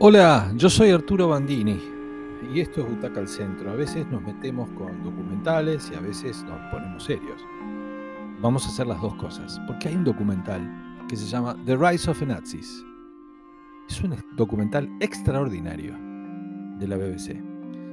Hola, 0.00 0.52
yo 0.56 0.68
soy 0.68 0.90
Arturo 0.90 1.28
Bandini 1.28 1.80
y 2.52 2.58
esto 2.58 2.80
es 2.80 2.88
Butaca 2.88 3.20
al 3.20 3.28
Centro. 3.28 3.70
A 3.70 3.76
veces 3.76 4.04
nos 4.08 4.22
metemos 4.22 4.68
con 4.70 5.04
documentales 5.04 5.88
y 5.92 5.94
a 5.94 6.00
veces 6.00 6.42
nos 6.48 6.58
ponemos 6.72 7.04
serios. 7.04 7.40
Vamos 8.40 8.66
a 8.66 8.70
hacer 8.70 8.88
las 8.88 9.00
dos 9.00 9.14
cosas, 9.14 9.60
porque 9.68 9.88
hay 9.88 9.94
un 9.94 10.02
documental 10.02 10.68
que 11.08 11.14
se 11.14 11.26
llama 11.26 11.56
The 11.64 11.76
Rise 11.76 12.10
of 12.10 12.18
the 12.18 12.26
Nazis. 12.26 12.84
Es 13.88 14.02
un 14.02 14.16
documental 14.36 14.90
extraordinario 14.98 15.96
de 16.80 16.88
la 16.88 16.96
BBC. 16.96 17.40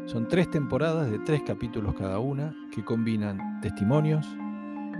Son 0.07 0.27
tres 0.27 0.49
temporadas 0.49 1.11
de 1.11 1.19
tres 1.19 1.43
capítulos 1.45 1.93
cada 1.93 2.17
una 2.17 2.55
que 2.71 2.83
combinan 2.83 3.61
testimonios, 3.61 4.25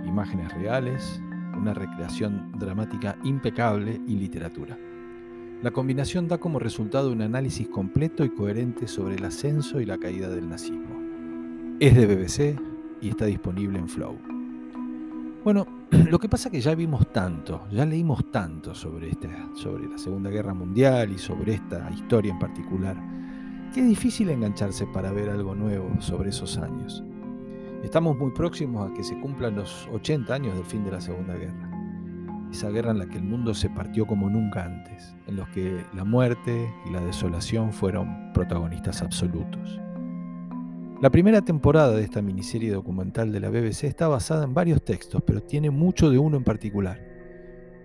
imágenes 0.06 0.54
reales, 0.54 1.20
una 1.56 1.74
recreación 1.74 2.52
dramática 2.60 3.18
impecable 3.24 4.00
y 4.06 4.14
literatura. 4.14 4.78
La 5.62 5.70
combinación 5.70 6.26
da 6.26 6.38
como 6.38 6.58
resultado 6.58 7.12
un 7.12 7.22
análisis 7.22 7.68
completo 7.68 8.24
y 8.24 8.30
coherente 8.30 8.88
sobre 8.88 9.14
el 9.14 9.24
ascenso 9.24 9.80
y 9.80 9.86
la 9.86 9.96
caída 9.96 10.28
del 10.28 10.48
nazismo. 10.48 11.00
Es 11.78 11.94
de 11.94 12.04
BBC 12.04 12.60
y 13.00 13.10
está 13.10 13.26
disponible 13.26 13.78
en 13.78 13.88
Flow. 13.88 14.18
Bueno, 15.44 15.68
lo 16.10 16.18
que 16.18 16.28
pasa 16.28 16.48
es 16.48 16.52
que 16.52 16.60
ya 16.60 16.74
vimos 16.74 17.12
tanto, 17.12 17.68
ya 17.70 17.86
leímos 17.86 18.28
tanto 18.32 18.74
sobre, 18.74 19.10
esta, 19.10 19.28
sobre 19.54 19.86
la 19.86 19.98
Segunda 19.98 20.30
Guerra 20.30 20.52
Mundial 20.52 21.12
y 21.12 21.18
sobre 21.18 21.54
esta 21.54 21.88
historia 21.92 22.32
en 22.32 22.40
particular, 22.40 22.96
que 23.72 23.82
es 23.82 23.86
difícil 23.86 24.30
engancharse 24.30 24.88
para 24.88 25.12
ver 25.12 25.30
algo 25.30 25.54
nuevo 25.54 25.88
sobre 26.00 26.30
esos 26.30 26.58
años. 26.58 27.04
Estamos 27.84 28.18
muy 28.18 28.32
próximos 28.32 28.90
a 28.90 28.94
que 28.94 29.04
se 29.04 29.16
cumplan 29.20 29.54
los 29.54 29.88
80 29.92 30.34
años 30.34 30.56
del 30.56 30.64
fin 30.64 30.82
de 30.82 30.90
la 30.90 31.00
Segunda 31.00 31.36
Guerra 31.36 31.71
esa 32.52 32.70
guerra 32.70 32.90
en 32.90 32.98
la 32.98 33.06
que 33.06 33.16
el 33.16 33.24
mundo 33.24 33.54
se 33.54 33.70
partió 33.70 34.06
como 34.06 34.28
nunca 34.28 34.64
antes, 34.64 35.16
en 35.26 35.36
los 35.36 35.48
que 35.48 35.84
la 35.94 36.04
muerte 36.04 36.70
y 36.86 36.90
la 36.90 37.00
desolación 37.00 37.72
fueron 37.72 38.30
protagonistas 38.34 39.00
absolutos. 39.00 39.80
La 41.00 41.10
primera 41.10 41.40
temporada 41.40 41.96
de 41.96 42.02
esta 42.02 42.20
miniserie 42.20 42.70
documental 42.70 43.32
de 43.32 43.40
la 43.40 43.48
BBC 43.48 43.84
está 43.84 44.06
basada 44.06 44.44
en 44.44 44.52
varios 44.52 44.84
textos, 44.84 45.22
pero 45.26 45.40
tiene 45.40 45.70
mucho 45.70 46.10
de 46.10 46.18
uno 46.18 46.36
en 46.36 46.44
particular, 46.44 47.00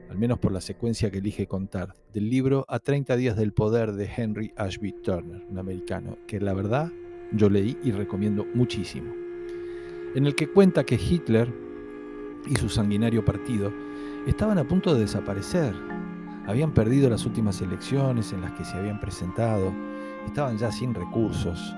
al 0.10 0.18
menos 0.18 0.38
por 0.38 0.52
la 0.52 0.62
secuencia 0.62 1.10
que 1.10 1.20
elige 1.20 1.48
contar, 1.48 1.96
del 2.14 2.30
libro 2.30 2.66
A 2.68 2.80
30 2.80 3.16
días 3.16 3.38
del 3.38 3.54
poder 3.54 3.94
de 3.94 4.10
Henry 4.16 4.54
Ashby 4.58 4.92
Turner, 5.02 5.46
un 5.50 5.58
americano, 5.58 6.18
que 6.28 6.42
la 6.42 6.54
verdad 6.54 6.92
yo 7.32 7.50
leí 7.50 7.78
y 7.84 7.92
recomiendo 7.92 8.46
muchísimo, 8.54 9.14
en 10.14 10.26
el 10.26 10.36
que 10.36 10.48
cuenta 10.48 10.84
que 10.84 10.96
Hitler 10.96 11.67
y 12.48 12.56
su 12.56 12.70
sanguinario 12.70 13.24
partido 13.26 13.72
estaban 14.26 14.58
a 14.58 14.68
punto 14.68 14.94
de 14.94 15.02
desaparecer. 15.02 15.76
Habían 16.48 16.72
perdido 16.72 17.10
las 17.10 17.26
últimas 17.26 17.62
elecciones 17.62 18.32
en 18.34 18.42
las 18.42 18.54
que 18.54 18.64
se 18.64 18.78
habían 18.78 19.00
presentado, 19.00 19.74
estaban 20.26 20.58
ya 20.58 20.72
sin 20.72 20.94
recursos, 20.94 21.76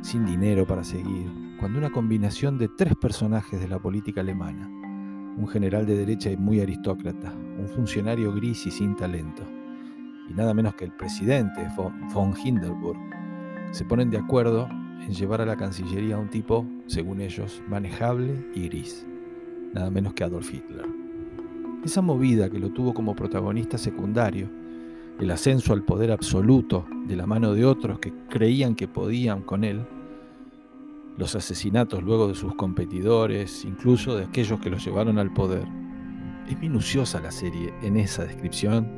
sin 0.00 0.24
dinero 0.24 0.66
para 0.66 0.84
seguir, 0.84 1.30
cuando 1.58 1.78
una 1.78 1.90
combinación 1.90 2.58
de 2.58 2.68
tres 2.68 2.94
personajes 2.94 3.60
de 3.60 3.68
la 3.68 3.78
política 3.78 4.20
alemana, 4.20 4.68
un 5.36 5.48
general 5.48 5.86
de 5.86 5.96
derecha 5.96 6.30
y 6.30 6.36
muy 6.36 6.60
aristócrata, 6.60 7.32
un 7.32 7.68
funcionario 7.68 8.32
gris 8.32 8.66
y 8.66 8.70
sin 8.70 8.94
talento, 8.94 9.42
y 10.28 10.34
nada 10.34 10.54
menos 10.54 10.74
que 10.74 10.84
el 10.84 10.92
presidente 10.92 11.66
von 12.12 12.34
Hindenburg, 12.36 12.98
se 13.72 13.84
ponen 13.84 14.10
de 14.10 14.18
acuerdo 14.18 14.68
en 15.00 15.12
llevar 15.12 15.40
a 15.40 15.46
la 15.46 15.56
Cancillería 15.56 16.16
a 16.16 16.18
un 16.20 16.28
tipo, 16.28 16.64
según 16.86 17.20
ellos, 17.20 17.62
manejable 17.68 18.46
y 18.54 18.68
gris, 18.68 19.06
nada 19.74 19.90
menos 19.90 20.14
que 20.14 20.24
Adolf 20.24 20.54
Hitler. 20.54 20.86
Esa 21.84 22.00
movida 22.00 22.48
que 22.48 22.60
lo 22.60 22.70
tuvo 22.70 22.94
como 22.94 23.14
protagonista 23.14 23.76
secundario, 23.76 24.48
el 25.18 25.30
ascenso 25.30 25.72
al 25.72 25.82
poder 25.82 26.12
absoluto 26.12 26.86
de 27.06 27.16
la 27.16 27.26
mano 27.26 27.52
de 27.52 27.66
otros 27.66 27.98
que 27.98 28.12
creían 28.30 28.74
que 28.74 28.88
podían 28.88 29.42
con 29.42 29.64
él, 29.64 29.84
los 31.18 31.34
asesinatos 31.34 32.02
luego 32.02 32.28
de 32.28 32.34
sus 32.34 32.54
competidores, 32.54 33.64
incluso 33.64 34.16
de 34.16 34.24
aquellos 34.24 34.60
que 34.60 34.70
los 34.70 34.84
llevaron 34.84 35.18
al 35.18 35.32
poder. 35.32 35.66
Es 36.48 36.58
minuciosa 36.58 37.20
la 37.20 37.30
serie 37.30 37.74
en 37.82 37.96
esa 37.96 38.24
descripción 38.24 38.88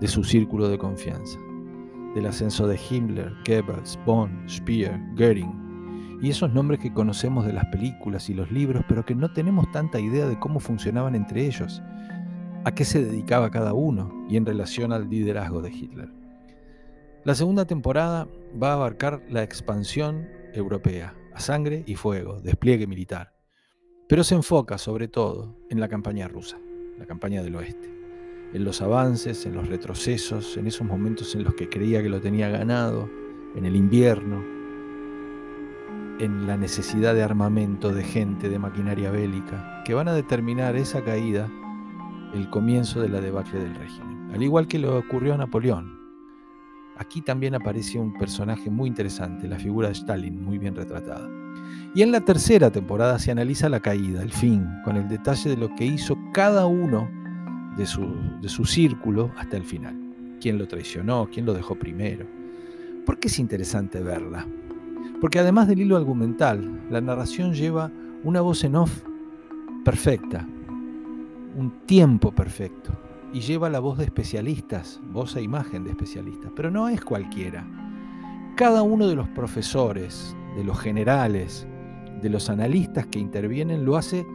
de 0.00 0.08
su 0.08 0.24
círculo 0.24 0.68
de 0.68 0.78
confianza, 0.78 1.38
del 2.14 2.26
ascenso 2.26 2.66
de 2.66 2.78
Himmler, 2.90 3.32
Goebbels, 3.46 3.98
Bonn, 4.04 4.44
Speer, 4.48 5.00
Goering, 5.16 5.65
y 6.20 6.30
esos 6.30 6.52
nombres 6.52 6.80
que 6.80 6.92
conocemos 6.92 7.46
de 7.46 7.52
las 7.52 7.66
películas 7.66 8.30
y 8.30 8.34
los 8.34 8.50
libros, 8.50 8.84
pero 8.88 9.04
que 9.04 9.14
no 9.14 9.32
tenemos 9.32 9.70
tanta 9.72 10.00
idea 10.00 10.26
de 10.26 10.38
cómo 10.38 10.60
funcionaban 10.60 11.14
entre 11.14 11.46
ellos 11.46 11.82
a 12.64 12.74
qué 12.74 12.84
se 12.84 13.04
dedicaba 13.04 13.50
cada 13.50 13.74
uno 13.74 14.26
y 14.28 14.36
en 14.36 14.44
relación 14.44 14.92
al 14.92 15.08
liderazgo 15.08 15.62
de 15.62 15.70
Hitler. 15.70 16.08
La 17.24 17.34
segunda 17.34 17.64
temporada 17.64 18.26
va 18.60 18.70
a 18.70 18.74
abarcar 18.74 19.22
la 19.28 19.42
expansión 19.42 20.28
europea, 20.52 21.14
a 21.34 21.40
sangre 21.40 21.84
y 21.86 21.94
fuego, 21.94 22.40
despliegue 22.40 22.86
militar, 22.86 23.34
pero 24.08 24.24
se 24.24 24.34
enfoca 24.34 24.78
sobre 24.78 25.06
todo 25.06 25.56
en 25.70 25.80
la 25.80 25.88
campaña 25.88 26.28
rusa, 26.28 26.58
la 26.98 27.06
campaña 27.06 27.42
del 27.42 27.56
oeste, 27.56 27.88
en 28.52 28.64
los 28.64 28.80
avances, 28.80 29.46
en 29.46 29.54
los 29.54 29.68
retrocesos, 29.68 30.56
en 30.56 30.66
esos 30.66 30.86
momentos 30.86 31.34
en 31.34 31.44
los 31.44 31.54
que 31.54 31.68
creía 31.68 32.02
que 32.02 32.08
lo 32.08 32.20
tenía 32.20 32.48
ganado, 32.48 33.08
en 33.54 33.64
el 33.64 33.76
invierno, 33.76 34.55
en 36.18 36.46
la 36.46 36.56
necesidad 36.56 37.14
de 37.14 37.22
armamento, 37.22 37.92
de 37.92 38.04
gente, 38.04 38.48
de 38.48 38.58
maquinaria 38.58 39.10
bélica, 39.10 39.82
que 39.84 39.94
van 39.94 40.08
a 40.08 40.14
determinar 40.14 40.76
esa 40.76 41.02
caída 41.02 41.48
el 42.34 42.50
comienzo 42.50 43.00
de 43.00 43.08
la 43.08 43.20
debacle 43.20 43.60
del 43.60 43.74
régimen, 43.74 44.30
al 44.32 44.42
igual 44.42 44.66
que 44.66 44.78
lo 44.78 44.98
ocurrió 44.98 45.34
a 45.34 45.38
Napoleón. 45.38 45.96
Aquí 46.98 47.20
también 47.20 47.54
aparece 47.54 47.98
un 47.98 48.16
personaje 48.16 48.70
muy 48.70 48.88
interesante, 48.88 49.46
la 49.46 49.58
figura 49.58 49.88
de 49.88 49.94
Stalin, 49.94 50.42
muy 50.42 50.58
bien 50.58 50.74
retratada. 50.74 51.28
Y 51.94 52.02
en 52.02 52.12
la 52.12 52.20
tercera 52.20 52.70
temporada 52.70 53.18
se 53.18 53.30
analiza 53.30 53.68
la 53.68 53.80
caída, 53.80 54.22
el 54.22 54.32
fin, 54.32 54.66
con 54.84 54.96
el 54.96 55.08
detalle 55.08 55.50
de 55.50 55.56
lo 55.56 55.74
que 55.74 55.84
hizo 55.84 56.16
cada 56.32 56.66
uno 56.66 57.10
de 57.76 57.86
su, 57.86 58.06
de 58.40 58.48
su 58.48 58.64
círculo 58.64 59.30
hasta 59.36 59.56
el 59.56 59.64
final. 59.64 59.94
Quién 60.40 60.58
lo 60.58 60.66
traicionó, 60.66 61.28
quién 61.30 61.46
lo 61.46 61.54
dejó 61.54 61.74
primero. 61.74 62.26
¿Por 63.04 63.18
qué 63.18 63.28
es 63.28 63.38
interesante 63.38 64.00
verla? 64.00 64.46
Porque 65.20 65.38
además 65.38 65.68
del 65.68 65.80
hilo 65.80 65.96
argumental, 65.96 66.80
la 66.90 67.00
narración 67.00 67.54
lleva 67.54 67.90
una 68.22 68.40
voz 68.40 68.64
en 68.64 68.76
off 68.76 69.02
perfecta, 69.84 70.46
un 71.56 71.70
tiempo 71.86 72.32
perfecto 72.32 72.90
y 73.32 73.40
lleva 73.40 73.70
la 73.70 73.80
voz 73.80 73.98
de 73.98 74.04
especialistas, 74.04 75.00
voz 75.12 75.36
e 75.36 75.42
imagen 75.42 75.84
de 75.84 75.90
especialistas, 75.90 76.50
pero 76.54 76.70
no 76.70 76.88
es 76.88 77.00
cualquiera. 77.02 77.66
Cada 78.56 78.82
uno 78.82 79.06
de 79.06 79.14
los 79.14 79.28
profesores, 79.28 80.36
de 80.56 80.64
los 80.64 80.78
generales, 80.78 81.66
de 82.22 82.30
los 82.30 82.48
analistas 82.48 83.06
que 83.06 83.18
intervienen 83.18 83.84
lo 83.84 83.96
hace 83.96 84.26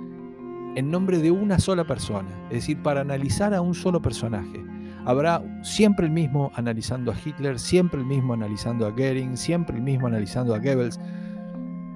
en 0.75 0.91
nombre 0.91 1.17
de 1.17 1.31
una 1.31 1.59
sola 1.59 1.83
persona, 1.83 2.29
es 2.49 2.57
decir, 2.57 2.81
para 2.81 3.01
analizar 3.01 3.53
a 3.53 3.61
un 3.61 3.73
solo 3.73 4.01
personaje. 4.01 4.63
Habrá 5.05 5.43
siempre 5.63 6.05
el 6.05 6.11
mismo 6.11 6.51
analizando 6.53 7.11
a 7.11 7.15
Hitler, 7.15 7.59
siempre 7.59 7.99
el 7.99 8.05
mismo 8.05 8.33
analizando 8.33 8.85
a 8.85 8.91
Goering, 8.91 9.35
siempre 9.35 9.77
el 9.77 9.81
mismo 9.81 10.07
analizando 10.07 10.53
a 10.53 10.59
Goebbels, 10.59 10.99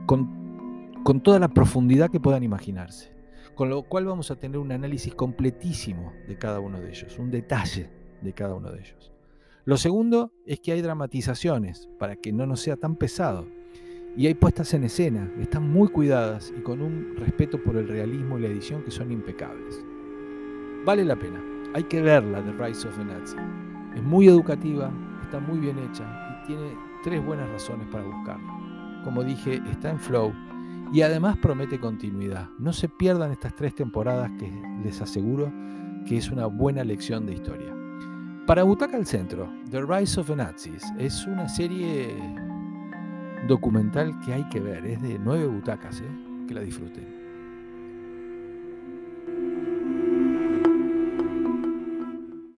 con, 0.07 1.01
con 1.03 1.21
toda 1.21 1.39
la 1.39 1.47
profundidad 1.47 2.09
que 2.09 2.19
puedan 2.19 2.43
imaginarse. 2.43 3.13
Con 3.53 3.69
lo 3.69 3.83
cual 3.83 4.05
vamos 4.05 4.31
a 4.31 4.35
tener 4.35 4.57
un 4.57 4.71
análisis 4.71 5.13
completísimo 5.13 6.13
de 6.27 6.37
cada 6.37 6.59
uno 6.59 6.81
de 6.81 6.89
ellos, 6.89 7.17
un 7.19 7.29
detalle 7.29 7.89
de 8.21 8.33
cada 8.33 8.55
uno 8.55 8.71
de 8.71 8.79
ellos. 8.79 9.11
Lo 9.65 9.77
segundo 9.77 10.31
es 10.45 10.59
que 10.59 10.71
hay 10.71 10.81
dramatizaciones 10.81 11.87
para 11.99 12.15
que 12.15 12.33
no 12.33 12.45
nos 12.45 12.59
sea 12.59 12.75
tan 12.75 12.95
pesado. 12.95 13.47
Y 14.17 14.27
hay 14.27 14.33
puestas 14.33 14.73
en 14.73 14.83
escena, 14.83 15.29
están 15.39 15.69
muy 15.69 15.89
cuidadas 15.89 16.53
y 16.57 16.61
con 16.61 16.81
un 16.81 17.15
respeto 17.17 17.61
por 17.61 17.75
el 17.75 17.87
realismo 17.87 18.37
y 18.37 18.41
la 18.41 18.47
edición 18.47 18.83
que 18.83 18.91
son 18.91 19.11
impecables. 19.11 19.83
Vale 20.85 21.03
la 21.03 21.17
pena, 21.17 21.43
hay 21.75 21.83
que 21.83 22.01
verla, 22.01 22.41
The 22.41 22.53
Rise 22.53 22.87
of 22.87 22.97
the 22.97 23.03
Nazi. 23.03 23.35
Es 23.93 24.01
muy 24.01 24.29
educativa, 24.29 24.89
está 25.21 25.41
muy 25.41 25.59
bien 25.59 25.77
hecha 25.77 26.05
y 26.31 26.47
tiene 26.47 26.73
tres 27.03 27.23
buenas 27.23 27.49
razones 27.49 27.85
para 27.91 28.05
buscarla. 28.05 29.01
Como 29.03 29.25
dije, 29.25 29.61
está 29.69 29.89
en 29.89 29.99
Flow, 29.99 30.33
y 30.93 31.01
además 31.01 31.35
promete 31.35 31.77
continuidad. 31.77 32.47
No 32.59 32.71
se 32.71 32.87
pierdan 32.87 33.33
estas 33.33 33.57
tres 33.57 33.75
temporadas 33.75 34.31
que 34.39 34.49
les 34.85 35.01
aseguro 35.01 35.51
que 36.07 36.15
es 36.15 36.31
una 36.31 36.45
buena 36.45 36.85
lección 36.85 37.25
de 37.25 37.33
historia. 37.33 37.75
Para 38.47 38.63
Butaca 38.63 38.95
al 38.95 39.05
Centro, 39.05 39.51
The 39.69 39.81
Rise 39.81 40.21
of 40.21 40.27
the 40.27 40.35
Nazis 40.37 40.81
es 40.97 41.27
una 41.27 41.49
serie 41.49 42.15
documental 43.49 44.17
que 44.21 44.33
hay 44.33 44.47
que 44.47 44.61
ver. 44.61 44.85
Es 44.85 45.01
de 45.01 45.19
nueve 45.19 45.45
butacas, 45.47 45.99
¿eh? 45.99 46.45
que 46.47 46.53
la 46.53 46.61
disfruten. 46.61 47.24